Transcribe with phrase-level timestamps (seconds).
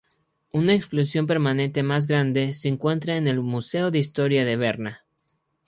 [0.51, 5.05] Una exposición permanente más grande se encuentra en el Museo de Historia de Berna.